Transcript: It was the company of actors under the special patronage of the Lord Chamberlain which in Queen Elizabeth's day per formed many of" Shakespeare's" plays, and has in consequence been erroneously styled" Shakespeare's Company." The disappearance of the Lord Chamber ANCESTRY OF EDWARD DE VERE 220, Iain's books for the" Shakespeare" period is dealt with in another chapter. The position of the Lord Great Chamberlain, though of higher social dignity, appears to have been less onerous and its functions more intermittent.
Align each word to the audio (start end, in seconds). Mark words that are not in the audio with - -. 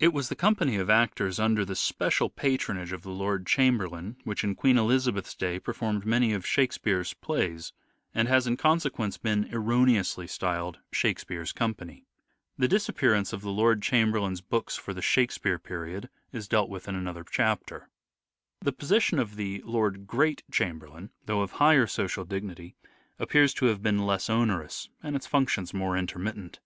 It 0.00 0.14
was 0.14 0.30
the 0.30 0.34
company 0.34 0.76
of 0.76 0.88
actors 0.88 1.38
under 1.38 1.62
the 1.62 1.76
special 1.76 2.30
patronage 2.30 2.92
of 2.92 3.02
the 3.02 3.10
Lord 3.10 3.44
Chamberlain 3.44 4.16
which 4.24 4.42
in 4.42 4.54
Queen 4.54 4.78
Elizabeth's 4.78 5.34
day 5.34 5.58
per 5.60 5.74
formed 5.74 6.06
many 6.06 6.32
of" 6.32 6.46
Shakespeare's" 6.46 7.12
plays, 7.26 7.74
and 8.14 8.26
has 8.26 8.46
in 8.46 8.56
consequence 8.56 9.18
been 9.18 9.50
erroneously 9.52 10.26
styled" 10.28 10.78
Shakespeare's 10.94 11.52
Company." 11.52 12.06
The 12.56 12.68
disappearance 12.68 13.34
of 13.34 13.42
the 13.42 13.50
Lord 13.52 13.82
Chamber 13.82 14.16
ANCESTRY 14.16 14.20
OF 14.22 14.24
EDWARD 14.24 14.40
DE 14.46 14.50
VERE 14.50 14.56
220, 14.56 14.56
Iain's 14.56 14.64
books 14.64 14.76
for 14.76 14.94
the" 14.94 15.02
Shakespeare" 15.12 15.58
period 15.58 16.08
is 16.32 16.48
dealt 16.48 16.70
with 16.70 16.88
in 16.88 16.94
another 16.94 17.24
chapter. 17.30 17.90
The 18.62 18.72
position 18.72 19.18
of 19.18 19.36
the 19.36 19.60
Lord 19.66 20.06
Great 20.06 20.42
Chamberlain, 20.50 21.10
though 21.26 21.42
of 21.42 21.50
higher 21.60 21.86
social 21.86 22.24
dignity, 22.24 22.76
appears 23.18 23.52
to 23.52 23.66
have 23.66 23.82
been 23.82 24.06
less 24.06 24.30
onerous 24.30 24.88
and 25.02 25.14
its 25.14 25.26
functions 25.26 25.74
more 25.74 25.98
intermittent. 25.98 26.60